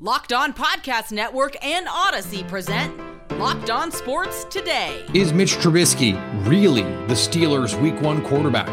[0.00, 3.00] Locked On Podcast Network and Odyssey present
[3.38, 5.06] Locked On Sports Today.
[5.14, 8.66] Is Mitch Trubisky really the Steelers' week one quarterback?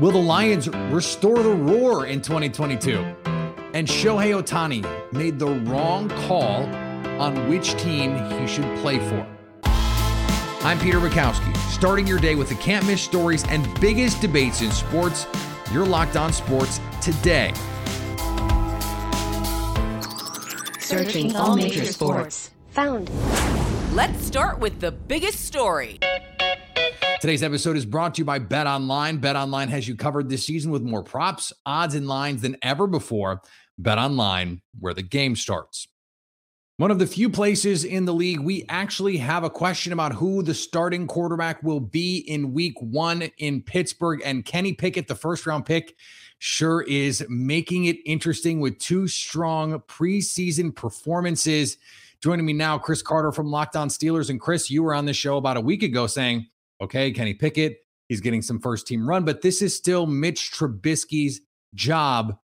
[0.00, 2.98] Will the Lions restore the roar in 2022?
[3.72, 6.64] And Shohei Ohtani made the wrong call
[7.20, 9.24] on which team he should play for.
[10.64, 14.72] I'm Peter Bukowski, starting your day with the can't miss stories and biggest debates in
[14.72, 15.24] sports.
[15.72, 17.54] You're locked on sports today.
[20.92, 22.50] Searching all major sports.
[22.72, 23.10] Found.
[23.94, 25.98] Let's start with the biggest story.
[27.18, 29.16] Today's episode is brought to you by Bet Online.
[29.16, 32.86] Bet Online has you covered this season with more props, odds, and lines than ever
[32.86, 33.40] before.
[33.78, 35.88] Bet Online, where the game starts.
[36.76, 40.42] One of the few places in the league we actually have a question about who
[40.42, 44.20] the starting quarterback will be in week one in Pittsburgh.
[44.26, 45.96] And Kenny Pickett, the first round pick,
[46.44, 51.76] sure is making it interesting with two strong preseason performances.
[52.20, 54.28] Joining me now, Chris Carter from Locked On Steelers.
[54.28, 56.48] And Chris, you were on the show about a week ago saying,
[56.80, 57.76] okay, Kenny Pickett,
[58.08, 61.42] he's getting some first team run, but this is still Mitch Trubisky's
[61.76, 62.36] job.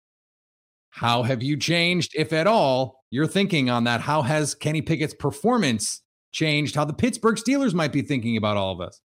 [0.90, 4.02] How have you changed, if at all, your thinking on that?
[4.02, 6.02] How has Kenny Pickett's performance
[6.32, 6.74] changed?
[6.74, 9.00] How the Pittsburgh Steelers might be thinking about all of us?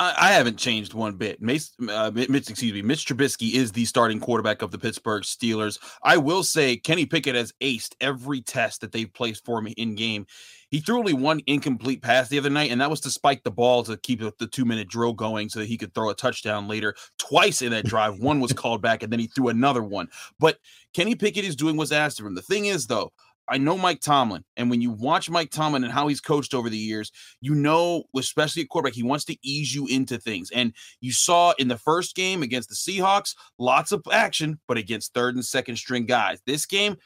[0.00, 1.42] I, I haven't changed one bit.
[1.42, 5.78] Mace, uh, Mitch, excuse me, Mitch Trubisky is the starting quarterback of the Pittsburgh Steelers.
[6.02, 9.96] I will say Kenny Pickett has aced every test that they've placed for him in
[9.96, 10.26] game.
[10.70, 13.50] He threw only one incomplete pass the other night, and that was to spike the
[13.50, 16.66] ball to keep the two minute drill going so that he could throw a touchdown
[16.66, 16.94] later.
[17.18, 20.08] Twice in that drive, one was called back, and then he threw another one.
[20.38, 20.56] But
[20.94, 22.34] Kenny Pickett is doing what's asked of him.
[22.34, 23.12] The thing is, though,
[23.50, 26.70] I know Mike Tomlin, and when you watch Mike Tomlin and how he's coached over
[26.70, 30.50] the years, you know, especially at quarterback, he wants to ease you into things.
[30.52, 35.12] And you saw in the first game against the Seahawks, lots of action, but against
[35.12, 36.38] third and second string guys.
[36.46, 36.96] This game,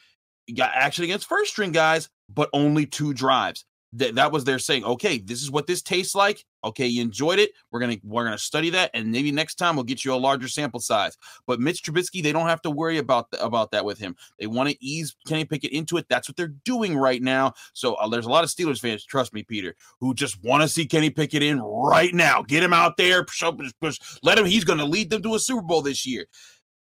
[0.46, 3.64] you got action against first string guys, but only two drives.
[3.94, 6.44] That that was their saying, okay, this is what this tastes like.
[6.64, 7.50] Okay, you enjoyed it.
[7.70, 10.48] We're gonna we're gonna study that, and maybe next time we'll get you a larger
[10.48, 11.16] sample size.
[11.46, 14.16] But Mitch Trubisky, they don't have to worry about the, about that with him.
[14.38, 16.06] They want to ease Kenny Pickett into it.
[16.08, 17.52] That's what they're doing right now.
[17.72, 20.68] So uh, there's a lot of Steelers fans, trust me, Peter, who just want to
[20.68, 22.42] see Kenny Pickett in right now.
[22.42, 24.46] Get him out there, push, push, push, let him.
[24.46, 26.26] He's to lead them to a Super Bowl this year.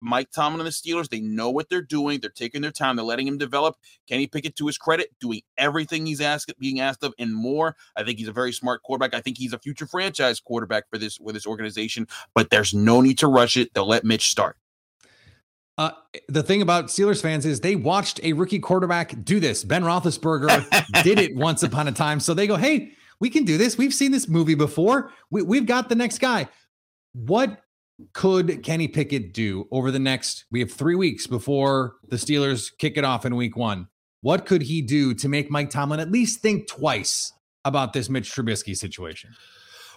[0.00, 2.20] Mike Tomlin and the Steelers, they know what they're doing.
[2.20, 2.96] They're taking their time.
[2.96, 3.76] They're letting him develop.
[4.08, 7.76] Kenny Pickett, to his credit, doing everything he's asked, being asked of, and more.
[7.96, 9.14] I think he's a very smart quarterback.
[9.14, 12.06] I think he's a future franchise quarterback for this with this organization.
[12.34, 13.72] But there's no need to rush it.
[13.74, 14.56] They'll let Mitch start.
[15.78, 15.92] Uh,
[16.28, 19.64] the thing about Steelers fans is they watched a rookie quarterback do this.
[19.64, 23.56] Ben Roethlisberger did it once upon a time, so they go, "Hey, we can do
[23.56, 23.78] this.
[23.78, 25.10] We've seen this movie before.
[25.30, 26.48] We, we've got the next guy."
[27.12, 27.62] What
[28.12, 30.44] could Kenny Pickett do over the next?
[30.50, 33.88] We have three weeks before the Steelers kick it off in Week One.
[34.22, 37.32] What could he do to make Mike Tomlin at least think twice
[37.64, 39.34] about this Mitch Trubisky situation?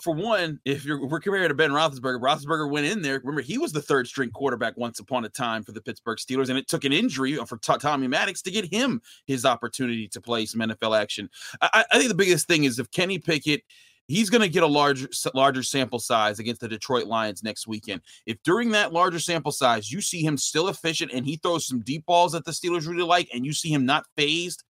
[0.01, 3.19] For one, if you're we're comparing to Ben Roethlisberger, Roethlisberger went in there.
[3.19, 6.49] Remember, he was the third string quarterback once upon a time for the Pittsburgh Steelers,
[6.49, 10.19] and it took an injury for T- Tommy Maddox to get him his opportunity to
[10.19, 11.29] play some NFL action.
[11.61, 13.63] I, I think the biggest thing is if Kenny Pickett
[14.07, 18.01] he's going to get a larger larger sample size against the Detroit Lions next weekend.
[18.25, 21.81] If during that larger sample size you see him still efficient and he throws some
[21.81, 24.63] deep balls that the Steelers really like and you see him not phased,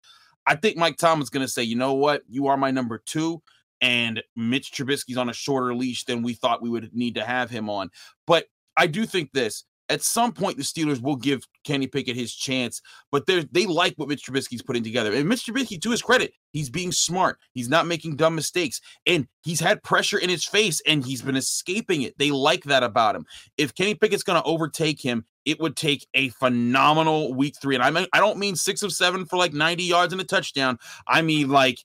[0.45, 2.23] I think Mike Tomlin's going to say, "You know what?
[2.27, 3.41] You are my number 2."
[3.81, 7.49] And Mitch Trubisky's on a shorter leash than we thought we would need to have
[7.49, 7.89] him on.
[8.27, 8.45] But
[8.77, 12.81] I do think this at some point the Steelers will give Kenny Pickett his chance,
[13.11, 15.13] but they they like what Mitch Trubisky's putting together.
[15.13, 17.37] And Mitch Trubisky, to his credit, he's being smart.
[17.53, 21.35] He's not making dumb mistakes, and he's had pressure in his face, and he's been
[21.35, 22.17] escaping it.
[22.17, 23.25] They like that about him.
[23.57, 27.75] If Kenny Pickett's going to overtake him, it would take a phenomenal week three.
[27.75, 30.25] And I mean, I don't mean six of seven for like ninety yards and a
[30.25, 30.79] touchdown.
[31.07, 31.79] I mean like.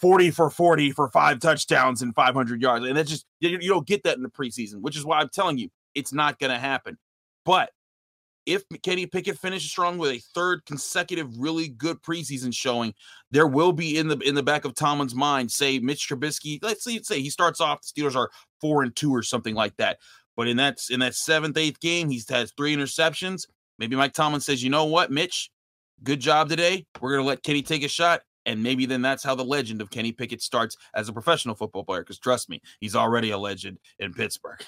[0.00, 2.86] 40 for 40 for five touchdowns and 500 yards.
[2.86, 5.28] And that's just, you, you don't get that in the preseason, which is why I'm
[5.28, 6.96] telling you, it's not going to happen.
[7.48, 7.70] But
[8.44, 12.92] if Kenny Pickett finishes strong with a third consecutive really good preseason showing,
[13.30, 16.58] there will be in the in the back of Tomlin's mind, say Mitch Trubisky.
[16.62, 18.28] Let's say, he starts off, the Steelers are
[18.60, 19.96] four and two or something like that.
[20.36, 23.46] But in that in that seventh, eighth game, he's has three interceptions.
[23.78, 25.50] Maybe Mike Tomlin says, you know what, Mitch,
[26.04, 26.84] good job today.
[27.00, 28.20] We're gonna let Kenny take a shot.
[28.44, 31.84] And maybe then that's how the legend of Kenny Pickett starts as a professional football
[31.84, 32.00] player.
[32.00, 34.62] Because trust me, he's already a legend in Pittsburgh.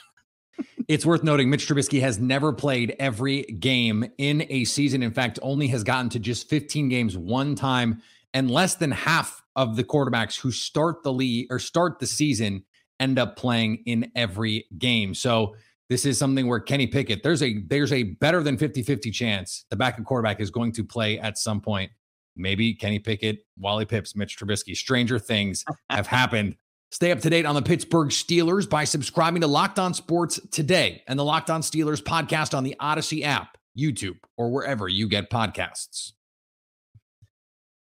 [0.89, 5.03] It's worth noting Mitch Trubisky has never played every game in a season.
[5.03, 8.03] In fact, only has gotten to just 15 games one time,
[8.35, 12.65] and less than half of the quarterbacks who start the league or start the season
[12.99, 15.15] end up playing in every game.
[15.15, 15.55] So
[15.89, 19.77] this is something where Kenny Pickett, there's a there's a better than 50-50 chance the
[19.77, 21.91] backup quarterback is going to play at some point.
[22.37, 24.77] Maybe Kenny Pickett, Wally Pipps, Mitch Trubisky.
[24.77, 26.57] Stranger things have happened.
[26.93, 31.03] Stay up to date on the Pittsburgh Steelers by subscribing to Locked On Sports today
[31.07, 35.31] and the Locked On Steelers podcast on the Odyssey app, YouTube, or wherever you get
[35.31, 36.13] podcasts.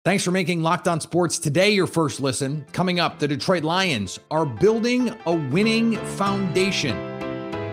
[0.04, 2.66] Thanks for making Locked On Sports today your first listen.
[2.74, 6.98] Coming up, the Detroit Lions are building a winning foundation.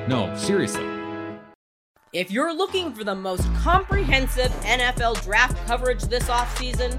[0.06, 0.86] No, seriously.
[2.12, 6.98] If you're looking for the most comprehensive NFL draft coverage this offseason,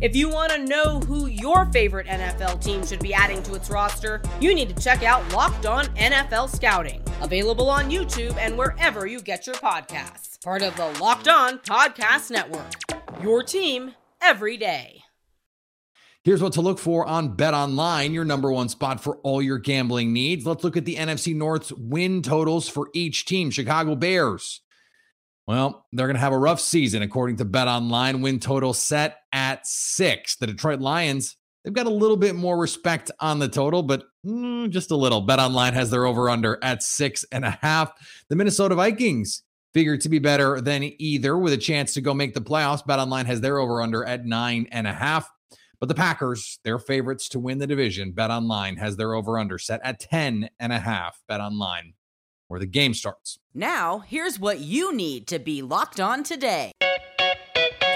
[0.00, 3.70] If you want to know who your favorite NFL team should be adding to its
[3.70, 9.06] roster, you need to check out Locked On NFL Scouting, available on YouTube and wherever
[9.06, 10.42] you get your podcasts.
[10.42, 12.72] Part of the Locked On Podcast Network.
[13.22, 15.04] Your team every day.
[16.24, 19.58] Here's what to look for on Bet Online, your number one spot for all your
[19.58, 20.44] gambling needs.
[20.44, 23.50] Let's look at the NFC North's win totals for each team.
[23.50, 24.60] Chicago Bears.
[25.46, 28.22] Well, they're going to have a rough season, according to Bet Online.
[28.22, 30.36] Win total set at six.
[30.36, 34.70] The Detroit Lions, they've got a little bit more respect on the total, but mm,
[34.70, 35.20] just a little.
[35.20, 37.92] Bet Online has their over under at six and a half.
[38.30, 39.42] The Minnesota Vikings
[39.74, 42.86] figured to be better than either with a chance to go make the playoffs.
[42.86, 45.28] Bet Online has their over under at nine and a half.
[45.80, 49.58] But the Packers, their favorites to win the division, Bet Online has their over under
[49.58, 51.20] set at 10 and a half.
[51.28, 51.92] Bet Online,
[52.48, 53.38] where the game starts.
[53.54, 56.72] Now, here's what you need to be locked on today.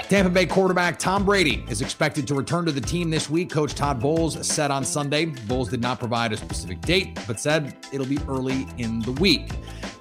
[0.09, 3.51] Tampa Bay quarterback Tom Brady is expected to return to the team this week.
[3.51, 5.25] Coach Todd Bowles said on Sunday.
[5.25, 9.51] Bowles did not provide a specific date, but said it'll be early in the week.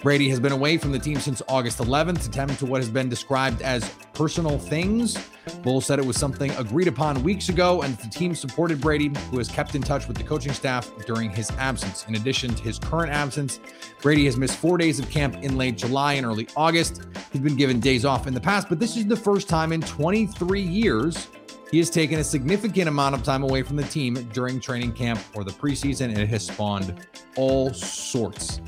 [0.01, 2.89] Brady has been away from the team since August 11th to tend to what has
[2.89, 5.19] been described as personal things.
[5.65, 9.39] Bowles said it was something agreed upon weeks ago, and the team supported Brady, who
[9.39, 12.07] has kept in touch with the coaching staff during his absence.
[12.07, 13.59] In addition to his current absence,
[14.01, 17.03] Brady has missed four days of camp in late July and early August.
[17.33, 19.81] He's been given days off in the past, but this is the first time in
[19.81, 21.27] 23 years
[21.73, 25.21] he has taken a significant amount of time away from the team during training camp
[25.35, 28.61] or the preseason, and it has spawned all sorts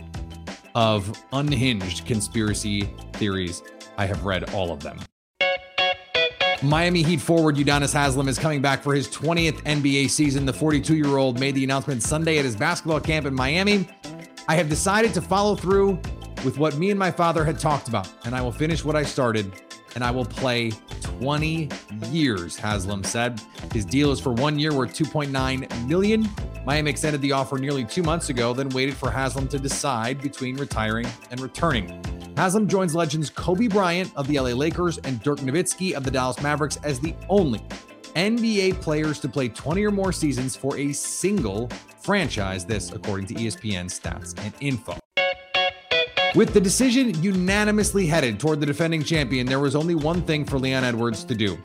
[0.74, 2.82] of unhinged conspiracy
[3.14, 3.62] theories.
[3.96, 4.98] I have read all of them.
[6.62, 10.44] Miami Heat forward Udonis Haslem is coming back for his 20th NBA season.
[10.44, 13.88] The 42 year old made the announcement Sunday at his basketball camp in Miami.
[14.46, 16.00] I have decided to follow through
[16.44, 19.02] with what me and my father had talked about, and I will finish what I
[19.02, 19.52] started
[19.94, 20.70] and I will play
[21.02, 21.68] 20
[22.10, 23.40] years, Haslem said.
[23.72, 26.28] His deal is for one year worth 2.9 million.
[26.64, 30.56] Miami extended the offer nearly two months ago, then waited for Haslem to decide between
[30.56, 31.88] retiring and returning.
[32.36, 36.40] Haslem joins legends Kobe Bryant of the LA Lakers and Dirk Nowitzki of the Dallas
[36.42, 37.60] Mavericks as the only
[38.14, 41.68] NBA players to play 20 or more seasons for a single
[42.00, 42.64] franchise.
[42.64, 44.96] This, according to ESPN stats and info.
[46.34, 50.58] With the decision unanimously headed toward the defending champion, there was only one thing for
[50.58, 51.58] Leon Edwards to do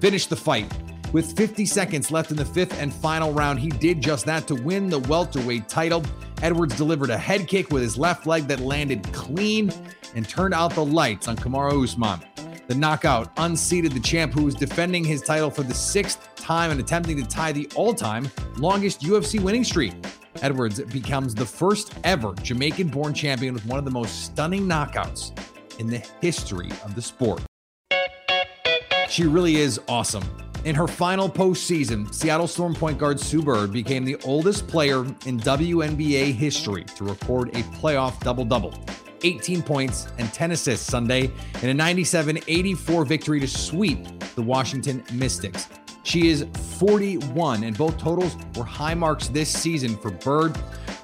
[0.00, 0.70] finish the fight.
[1.12, 4.54] With 50 seconds left in the fifth and final round, he did just that to
[4.54, 6.04] win the welterweight title.
[6.40, 9.72] Edwards delivered a head kick with his left leg that landed clean
[10.14, 12.20] and turned out the lights on Kamaru Usman.
[12.68, 16.78] The knockout unseated the champ who was defending his title for the sixth time and
[16.78, 19.94] attempting to tie the all time longest UFC winning streak.
[20.42, 25.36] Edwards becomes the first ever Jamaican born champion with one of the most stunning knockouts
[25.80, 27.42] in the history of the sport.
[29.08, 30.22] She really is awesome.
[30.64, 35.40] In her final postseason, Seattle Storm point guard Sue Bird became the oldest player in
[35.40, 38.74] WNBA history to record a playoff double double.
[39.22, 41.30] 18 points and 10 assists Sunday
[41.62, 45.68] in a 97 84 victory to sweep the Washington Mystics.
[46.02, 46.46] She is
[46.78, 50.58] 41, and both totals were high marks this season for Bird.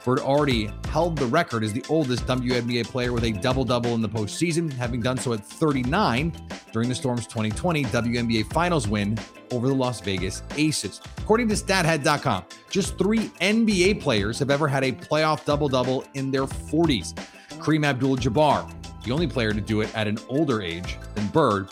[0.07, 4.01] Bird already held the record as the oldest WNBA player with a double double in
[4.01, 6.33] the postseason, having done so at 39
[6.73, 9.19] during the Storm's 2020 WNBA Finals win
[9.51, 11.01] over the Las Vegas Aces.
[11.19, 16.31] According to StatHead.com, just three NBA players have ever had a playoff double double in
[16.31, 17.13] their 40s.
[17.59, 18.73] Kareem Abdul Jabbar,
[19.03, 21.69] the only player to do it at an older age than Bird,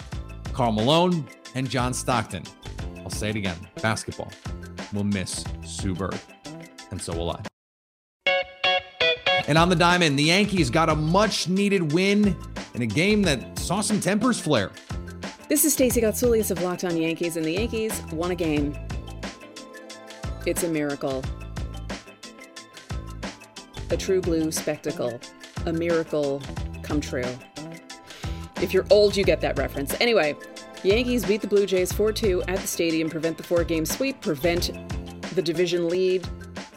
[0.53, 1.25] Karl Malone,
[1.55, 2.43] and John Stockton.
[2.99, 4.33] I'll say it again basketball
[4.93, 6.19] will miss Sue Bird,
[6.91, 7.53] and so will I.
[9.47, 12.37] And on the diamond, the Yankees got a much needed win
[12.73, 14.71] in a game that saw some tempers flare.
[15.49, 18.75] This is Stacey Gotsulias of Locked On Yankees, and the Yankees won a game.
[20.47, 21.23] It's a miracle.
[23.91, 25.21] A true blue spectacle.
[25.67, 26.41] A miracle
[26.83, 27.25] come true.
[28.63, 29.95] If you're old, you get that reference.
[30.01, 30.37] Anyway,
[30.83, 34.21] Yankees beat the Blue Jays 4 2 at the stadium, prevent the four game sweep,
[34.23, 34.71] prevent
[35.35, 36.27] the division lead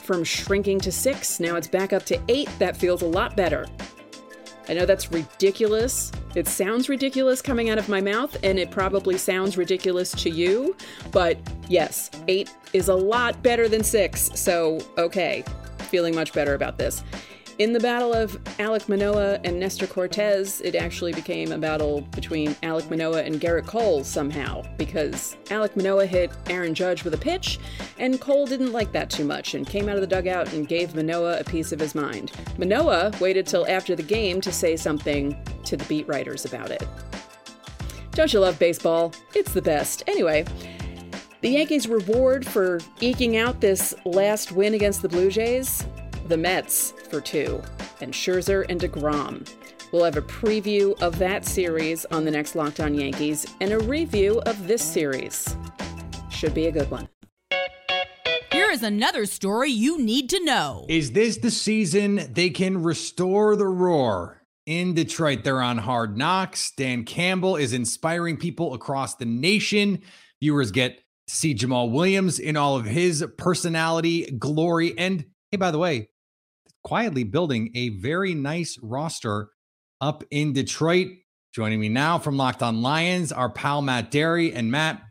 [0.07, 1.39] from shrinking to six.
[1.39, 2.49] Now it's back up to eight.
[2.57, 3.67] That feels a lot better.
[4.69, 6.11] I know that's ridiculous.
[6.33, 10.75] It sounds ridiculous coming out of my mouth, and it probably sounds ridiculous to you,
[11.11, 11.37] but
[11.69, 15.43] yes, eight is a lot better than six, so okay,
[15.89, 17.03] feeling much better about this.
[17.59, 22.55] In the battle of Alec Manoah and Nestor Cortes, it actually became a battle between
[22.61, 27.57] Alec Manoah and Gerrit Cole somehow, because Alec Manoah hit Aaron Judge with a pitch,
[27.97, 30.93] and Cole didn't like that too much and came out of the dugout and gave
[30.93, 32.31] Manoah a piece of his mind.
[32.59, 35.35] Manoah waited till after the game to say something
[35.65, 36.87] to the beat writers about it.
[38.11, 39.13] Don't you love baseball?
[39.33, 40.03] It's the best.
[40.05, 40.45] Anyway,
[41.41, 45.87] the Yankees' reward for eking out this last win against the Blue Jays
[46.27, 47.61] the Mets for two,
[48.01, 49.47] and Scherzer and DeGrom.
[49.91, 53.79] We'll have a preview of that series on the next Locked On Yankees and a
[53.79, 55.55] review of this series.
[56.29, 57.07] Should be a good one.
[58.51, 60.85] Here is another story you need to know.
[60.89, 64.41] Is this the season they can restore the roar?
[64.65, 66.71] In Detroit, they're on hard knocks.
[66.71, 70.01] Dan Campbell is inspiring people across the nation.
[70.41, 75.71] Viewers get to see Jamaal Williams in all of his personality, glory, and hey, by
[75.71, 76.09] the way,
[76.87, 79.49] quietly building a very nice roster
[79.99, 81.09] up in Detroit.
[81.53, 84.55] Joining me now from Locked On Lions, our pal Matt Dery.
[84.55, 85.01] And Matt,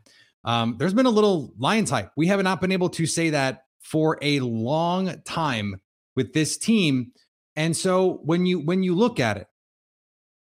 [0.43, 2.09] um, there's been a little Lions hype.
[2.17, 5.75] We have not been able to say that for a long time
[6.15, 7.11] with this team.
[7.55, 9.45] And so when you when you look at it,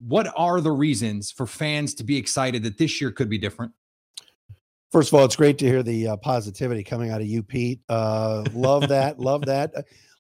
[0.01, 3.71] what are the reasons for fans to be excited that this year could be different?
[4.91, 7.81] First of all, it's great to hear the uh, positivity coming out of you, Pete.
[7.89, 9.21] Uh, love that.
[9.21, 9.73] love that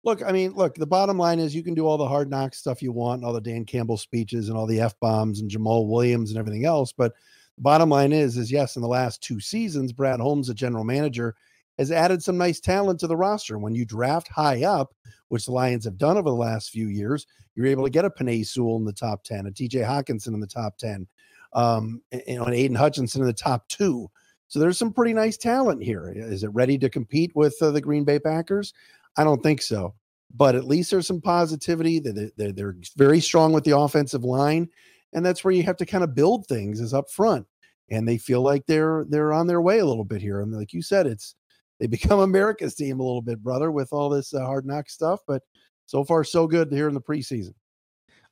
[0.04, 2.54] look, I mean, look, the bottom line is you can do all the hard knock
[2.54, 5.88] stuff you want, all the Dan Campbell speeches and all the F bombs and Jamaal
[5.88, 6.92] Williams and everything else.
[6.92, 7.12] But
[7.56, 10.84] the bottom line is, is yes, in the last two seasons, Brad Holmes, the general
[10.84, 11.34] manager,
[11.78, 13.58] has added some nice talent to the roster.
[13.58, 14.94] When you draft high up,
[15.28, 18.10] which the Lions have done over the last few years, you're able to get a
[18.10, 21.06] Penei Sewell in the top 10, a TJ Hockenson in the top 10,
[21.54, 24.10] um, you know, an Aidan Hutchinson in the top two.
[24.48, 26.12] So there's some pretty nice talent here.
[26.14, 28.74] Is it ready to compete with uh, the Green Bay Packers?
[29.16, 29.94] I don't think so.
[30.34, 31.98] But at least there's some positivity.
[31.98, 34.68] They're, they're, they're very strong with the offensive line.
[35.12, 37.46] And that's where you have to kind of build things is up front.
[37.90, 40.40] And they feel like they're they're on their way a little bit here.
[40.40, 41.34] And like you said, it's
[41.78, 45.20] they become America's team a little bit, brother, with all this uh, hard knock stuff.
[45.26, 45.42] But
[45.86, 47.54] so far, so good here in the preseason.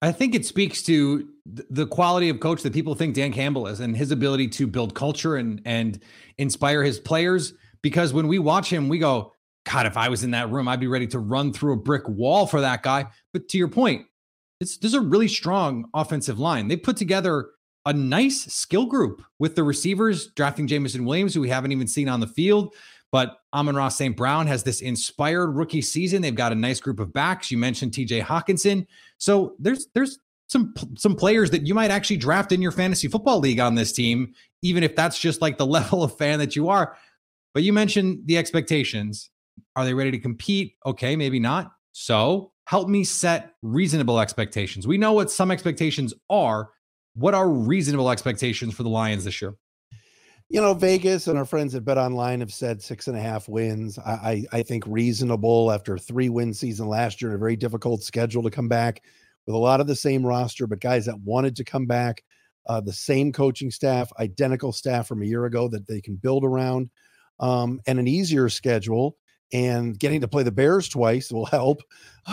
[0.02, 3.80] I think it speaks to the quality of coach that people think Dan Campbell is
[3.80, 6.00] and his ability to build culture and and
[6.38, 7.52] inspire his players.
[7.82, 9.34] Because when we watch him, we go,
[9.70, 12.08] God, if I was in that room, I'd be ready to run through a brick
[12.08, 13.06] wall for that guy.
[13.32, 14.06] But to your point,
[14.60, 16.68] it's there's a really strong offensive line.
[16.68, 17.50] They put together
[17.86, 22.08] a nice skill group with the receivers, drafting Jameson Williams, who we haven't even seen
[22.08, 22.74] on the field.
[23.12, 24.16] But Amon-Ra St.
[24.16, 26.22] Brown has this inspired rookie season.
[26.22, 27.50] They've got a nice group of backs.
[27.50, 28.86] You mentioned TJ Hockenson.
[29.18, 33.38] So there's there's some some players that you might actually draft in your fantasy football
[33.38, 36.68] league on this team, even if that's just like the level of fan that you
[36.68, 36.96] are.
[37.54, 39.30] But you mentioned the expectations.
[39.76, 40.74] Are they ready to compete?
[40.84, 41.72] Okay, maybe not.
[41.92, 44.86] So help me set reasonable expectations.
[44.86, 46.70] We know what some expectations are.
[47.14, 49.56] What are reasonable expectations for the Lions this year?
[50.48, 53.48] You know, Vegas and our friends at Bet Online have said six and a half
[53.48, 53.98] wins.
[53.98, 54.10] I,
[54.52, 58.50] I, I think reasonable after three win season last year, a very difficult schedule to
[58.50, 59.02] come back
[59.46, 62.24] with a lot of the same roster, but guys that wanted to come back,
[62.66, 66.44] uh, the same coaching staff, identical staff from a year ago that they can build
[66.44, 66.90] around,
[67.38, 69.16] um, and an easier schedule
[69.52, 71.82] and getting to play the Bears twice will help,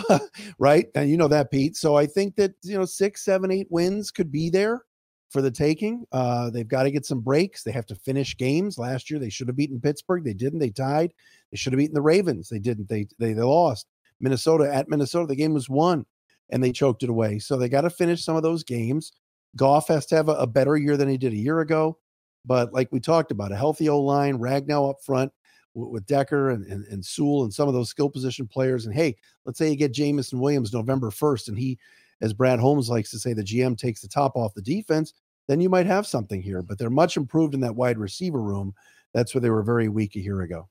[0.58, 0.86] right?
[0.94, 1.76] And you know that, Pete.
[1.76, 4.84] So I think that you know six, seven, eight wins could be there
[5.30, 6.04] for the taking.
[6.12, 7.62] Uh, they've got to get some breaks.
[7.62, 8.78] They have to finish games.
[8.78, 10.24] Last year they should have beaten Pittsburgh.
[10.24, 10.58] They didn't.
[10.58, 11.12] They tied.
[11.50, 12.48] They should have beaten the Ravens.
[12.48, 12.88] They didn't.
[12.88, 13.86] They they, they lost.
[14.20, 16.04] Minnesota at Minnesota, the game was won,
[16.50, 17.38] and they choked it away.
[17.38, 19.12] So they got to finish some of those games.
[19.56, 21.98] Goff has to have a, a better year than he did a year ago.
[22.44, 25.32] But like we talked about, a healthy O line, Ragnow up front,
[25.78, 28.86] with Decker and, and, and Sewell and some of those skill position players.
[28.86, 31.78] And hey, let's say you get Jameson Williams November 1st, and he,
[32.20, 35.14] as Brad Holmes likes to say, the GM takes the top off the defense.
[35.46, 36.62] then you might have something here.
[36.62, 38.74] But they're much improved in that wide receiver room.
[39.14, 40.68] That's where they were very weak a year ago.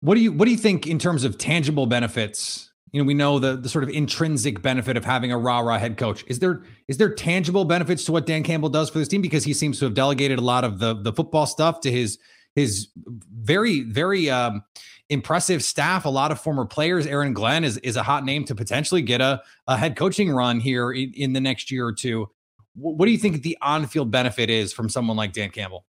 [0.00, 2.70] What do you what do you think in terms of tangible benefits?
[2.92, 5.78] You know, we know the the sort of intrinsic benefit of having a rah rah
[5.78, 6.24] head coach.
[6.28, 9.44] Is there is there tangible benefits to what Dan Campbell does for this team because
[9.44, 12.18] he seems to have delegated a lot of the the football stuff to his
[12.56, 14.64] his very very um,
[15.08, 16.04] impressive staff.
[16.04, 17.06] A lot of former players.
[17.06, 20.58] Aaron Glenn is is a hot name to potentially get a a head coaching run
[20.58, 22.28] here in, in the next year or two.
[22.74, 25.86] What do you think the on field benefit is from someone like Dan Campbell?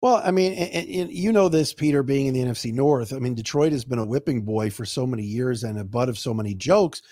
[0.00, 3.12] Well, I mean, and, and you know this, Peter, being in the NFC North.
[3.12, 6.08] I mean, Detroit has been a whipping boy for so many years and a butt
[6.08, 7.02] of so many jokes.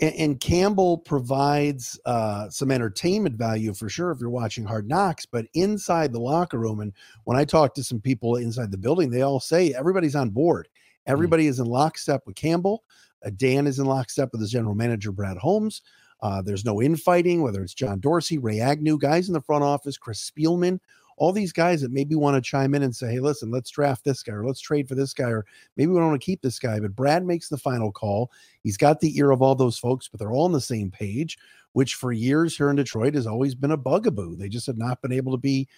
[0.00, 5.26] And, and Campbell provides uh, some entertainment value for sure if you're watching Hard Knocks.
[5.26, 6.92] But inside the locker room, and
[7.24, 10.68] when I talk to some people inside the building, they all say everybody's on board.
[10.68, 11.12] Mm.
[11.12, 12.84] Everybody is in lockstep with Campbell.
[13.24, 15.82] Uh, Dan is in lockstep with his general manager, Brad Holmes.
[16.22, 19.96] Uh, there's no infighting, whether it's John Dorsey, Ray Agnew, guys in the front office,
[19.96, 20.78] Chris Spielman,
[21.20, 24.04] all these guys that maybe want to chime in and say, hey, listen, let's draft
[24.04, 25.44] this guy or let's trade for this guy or
[25.76, 26.80] maybe we don't want to keep this guy.
[26.80, 28.32] But Brad makes the final call.
[28.62, 31.36] He's got the ear of all those folks, but they're all on the same page,
[31.74, 34.34] which for years here in Detroit has always been a bugaboo.
[34.34, 35.68] They just have not been able to be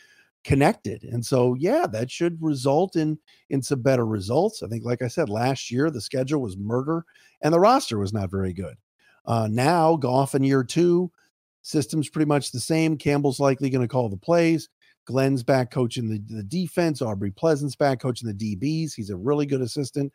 [0.44, 1.02] connected.
[1.02, 3.18] And so, yeah, that should result in
[3.50, 4.62] in some better results.
[4.62, 7.04] I think, like I said, last year the schedule was murder
[7.40, 8.76] and the roster was not very good.
[9.26, 11.10] Uh, now, Goff in year two,
[11.62, 12.96] system's pretty much the same.
[12.96, 14.68] Campbell's likely going to call the plays.
[15.04, 17.02] Glenn's back coaching the, the defense.
[17.02, 18.94] Aubrey Pleasant's back coaching the DBs.
[18.94, 20.12] He's a really good assistant.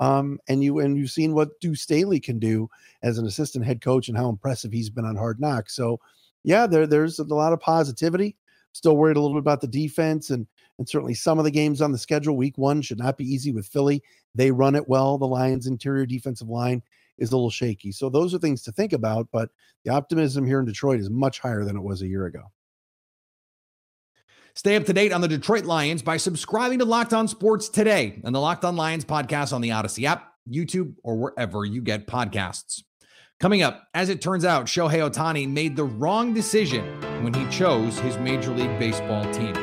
[0.00, 2.70] Um, and you and you've seen what Deuce Staley can do
[3.02, 5.74] as an assistant head coach and how impressive he's been on Hard Knocks.
[5.74, 5.98] So,
[6.44, 8.36] yeah, there there's a lot of positivity.
[8.72, 10.46] Still worried a little bit about the defense and
[10.78, 12.36] and certainly some of the games on the schedule.
[12.36, 14.02] Week one should not be easy with Philly.
[14.36, 15.18] They run it well.
[15.18, 16.82] The Lions' interior defensive line
[17.18, 17.90] is a little shaky.
[17.90, 19.26] So those are things to think about.
[19.32, 19.50] But
[19.84, 22.44] the optimism here in Detroit is much higher than it was a year ago.
[24.58, 28.20] Stay up to date on the Detroit Lions by subscribing to Locked On Sports today
[28.24, 32.08] and the Locked On Lions podcast on the Odyssey app, YouTube, or wherever you get
[32.08, 32.82] podcasts.
[33.38, 36.84] Coming up, as it turns out, Shohei Ohtani made the wrong decision
[37.22, 39.54] when he chose his Major League Baseball team.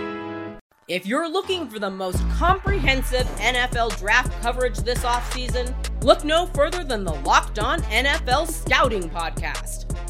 [0.87, 6.85] If you're looking for the most comprehensive NFL draft coverage this offseason, look no further
[6.85, 9.84] than the Locked On NFL Scouting Podcast.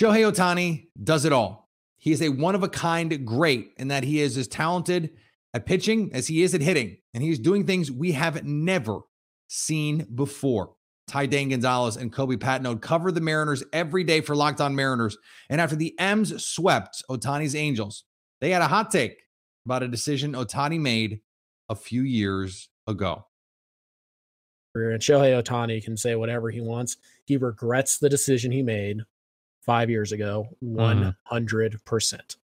[0.00, 1.68] Shohei Ohtani does it all.
[1.98, 5.10] He is a one of a kind great in that he is as talented
[5.52, 9.00] at pitching as he is at hitting, and he's doing things we have never
[9.48, 10.72] seen before.
[11.06, 15.18] Ty Dane Gonzalez and Kobe Patnode cover the Mariners every day for Locked On Mariners.
[15.50, 18.04] And after the M's swept Ohtani's Angels,
[18.40, 19.18] they had a hot take
[19.66, 21.20] about a decision Ohtani made
[21.68, 23.26] a few years ago.
[24.74, 26.96] And Shohei Ohtani can say whatever he wants.
[27.26, 29.02] He regrets the decision he made
[29.62, 32.36] five years ago, one hundred percent.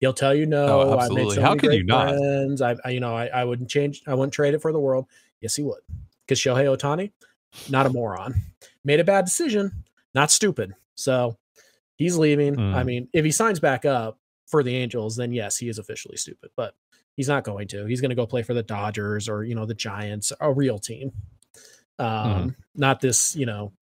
[0.00, 0.82] He'll tell you no.
[0.82, 2.08] Oh, I made so How many could you great not?
[2.16, 2.62] friends.
[2.62, 4.02] I, I, you know, I, I wouldn't change.
[4.06, 5.06] I wouldn't trade it for the world.
[5.40, 5.80] Yes, he would.
[6.24, 7.10] Because Shohei Ohtani,
[7.66, 8.34] not a moron,
[8.84, 9.84] made a bad decision.
[10.14, 10.74] Not stupid.
[10.94, 11.36] So
[11.96, 12.54] he's leaving.
[12.58, 12.86] I Mm.
[12.86, 16.50] mean, if he signs back up for the Angels, then yes, he is officially stupid.
[16.56, 16.74] But
[17.16, 17.84] he's not going to.
[17.86, 20.78] He's going to go play for the Dodgers or you know the Giants, a real
[20.78, 21.12] team.
[21.98, 22.48] Um, Mm-hmm.
[22.76, 23.34] not this.
[23.34, 23.72] You know,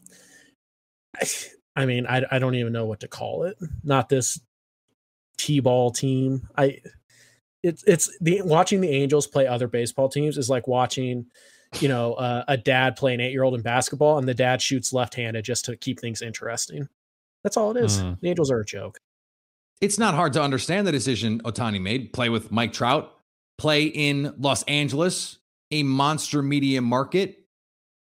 [1.77, 3.57] I mean, I I don't even know what to call it.
[3.85, 4.41] Not this
[5.37, 6.49] t-ball team.
[6.57, 6.81] I
[7.62, 11.27] it's it's the watching the Angels play other baseball teams is like watching,
[11.81, 14.62] you know, uh, a dad play an eight year old in basketball, and the dad
[14.62, 16.89] shoots left handed just to keep things interesting.
[17.45, 17.99] That's all it is.
[17.99, 18.21] Mm.
[18.21, 18.99] The Angels are a joke.
[19.81, 23.12] It's not hard to understand the decision Ohtani made play with Mike Trout,
[23.59, 25.39] play in Los Angeles,
[25.71, 27.45] a monster media market.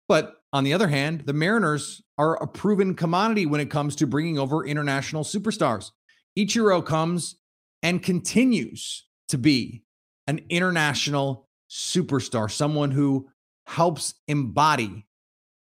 [0.07, 4.07] But on the other hand, the Mariners are a proven commodity when it comes to
[4.07, 5.91] bringing over international superstars.
[6.37, 7.35] Ichiro comes
[7.83, 9.83] and continues to be
[10.27, 13.29] an international superstar, someone who
[13.67, 15.05] helps embody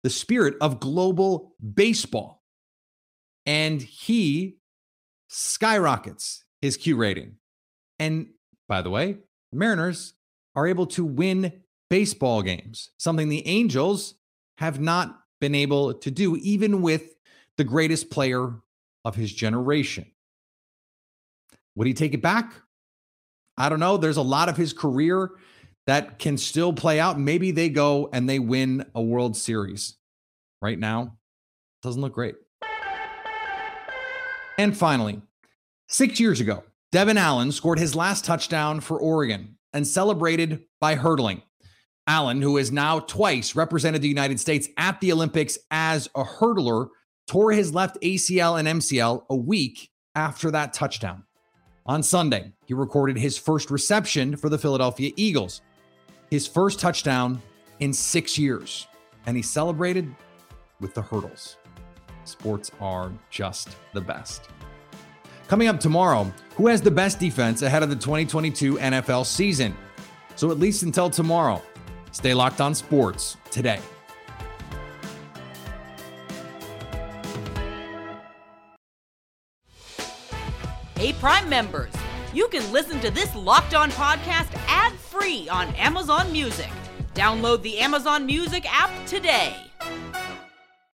[0.02, 2.42] the spirit of global baseball.
[3.44, 4.58] And he
[5.28, 7.36] skyrockets his Q rating.
[7.98, 8.28] And
[8.68, 9.18] by the way,
[9.52, 10.14] the Mariners
[10.54, 11.52] are able to win
[11.90, 14.14] baseball games, something the Angels
[14.60, 17.14] have not been able to do, even with
[17.56, 18.52] the greatest player
[19.06, 20.04] of his generation.
[21.74, 22.52] Would he take it back?
[23.56, 23.96] I don't know.
[23.96, 25.30] There's a lot of his career
[25.86, 27.18] that can still play out.
[27.18, 29.96] Maybe they go and they win a World Series.
[30.60, 31.16] Right now,
[31.82, 32.34] doesn't look great.
[34.58, 35.22] And finally,
[35.88, 41.40] six years ago, Devon Allen scored his last touchdown for Oregon and celebrated by hurdling.
[42.10, 46.88] Allen, who has now twice represented the United States at the Olympics as a hurdler,
[47.28, 51.22] tore his left ACL and MCL a week after that touchdown.
[51.86, 55.62] On Sunday, he recorded his first reception for the Philadelphia Eagles,
[56.30, 57.40] his first touchdown
[57.78, 58.88] in six years,
[59.26, 60.12] and he celebrated
[60.80, 61.58] with the hurdles.
[62.24, 64.48] Sports are just the best.
[65.46, 69.76] Coming up tomorrow, who has the best defense ahead of the 2022 NFL season?
[70.34, 71.62] So, at least until tomorrow,
[72.12, 73.80] stay locked on sports today.
[80.96, 81.92] Hey, Prime members,
[82.34, 86.68] you can listen to this locked on podcast ad free on Amazon Music.
[87.14, 89.69] Download the Amazon Music app today.